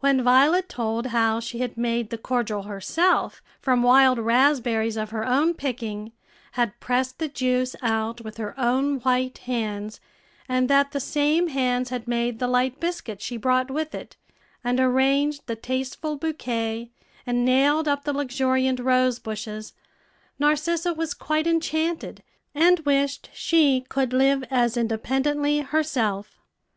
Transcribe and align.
When 0.00 0.24
Violet 0.24 0.68
told 0.68 1.06
how 1.14 1.38
she 1.38 1.60
had 1.60 1.76
made 1.78 2.10
the 2.10 2.18
cordial 2.18 2.64
herself 2.64 3.40
from 3.60 3.84
wild 3.84 4.18
raspberries 4.18 4.96
of 4.96 5.10
her 5.10 5.24
own 5.24 5.54
picking, 5.54 6.10
had 6.54 6.80
pressed 6.80 7.20
the 7.20 7.28
juice 7.28 7.76
out 7.80 8.20
with 8.22 8.38
her 8.38 8.58
own 8.58 8.98
white 9.02 9.38
hands, 9.38 10.00
and 10.48 10.68
that 10.68 10.90
the 10.90 10.98
same 10.98 11.46
hands 11.46 11.90
had 11.90 12.08
made 12.08 12.40
the 12.40 12.48
light 12.48 12.80
biscuit 12.80 13.22
she 13.22 13.36
brought 13.36 13.70
with 13.70 13.94
it, 13.94 14.16
and 14.64 14.80
arranged 14.80 15.46
the 15.46 15.54
tasteful 15.54 16.16
bouquet, 16.16 16.90
and 17.24 17.44
nailed 17.44 17.86
up 17.86 18.02
the 18.02 18.12
luxuriant 18.12 18.80
rosebushes, 18.80 19.74
Narcissa 20.40 20.92
was 20.92 21.14
quite 21.14 21.46
enchanted, 21.46 22.24
and 22.52 22.80
wished 22.80 23.30
she 23.32 23.82
could 23.88 24.12
live 24.12 24.42
as 24.50 24.76
independently 24.76 25.60
herself. 25.60 26.40